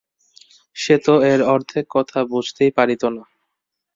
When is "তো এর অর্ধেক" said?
1.05-1.85